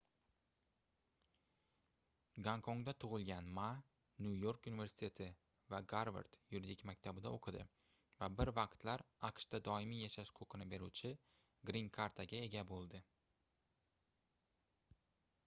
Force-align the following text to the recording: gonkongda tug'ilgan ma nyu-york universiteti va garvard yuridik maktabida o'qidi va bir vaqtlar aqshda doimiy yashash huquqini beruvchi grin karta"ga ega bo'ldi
gonkongda 2.45 2.93
tug'ilgan 3.03 3.49
ma 3.57 3.65
nyu-york 4.25 4.69
universiteti 4.71 5.27
va 5.73 5.81
garvard 5.93 6.37
yuridik 6.55 6.81
maktabida 6.91 7.33
o'qidi 7.37 7.61
va 8.23 8.29
bir 8.39 8.51
vaqtlar 8.59 9.03
aqshda 9.29 9.59
doimiy 9.69 10.01
yashash 10.07 10.31
huquqini 10.39 10.67
beruvchi 10.73 11.11
grin 11.71 11.93
karta"ga 11.99 12.41
ega 12.49 12.65
bo'ldi 12.73 13.03